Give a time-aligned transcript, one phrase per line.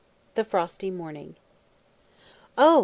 [0.33, 1.35] ]The Frosty Morning.
[2.57, 2.79] "Oh!